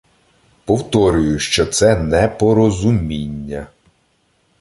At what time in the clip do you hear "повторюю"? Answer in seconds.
0.65-1.39